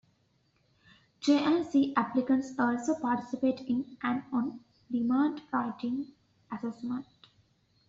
[1.19, 6.07] J and C applicants also participate in an on-demand writing
[6.51, 7.05] assessment.